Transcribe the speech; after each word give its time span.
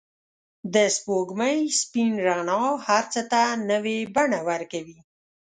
د 0.73 0.75
سپوږمۍ 0.95 1.59
سپین 1.81 2.11
رڼا 2.27 2.61
هر 2.87 3.03
څه 3.13 3.21
ته 3.31 3.41
نوی 3.69 3.97
بڼه 4.15 4.39
ورکوي. 4.49 4.99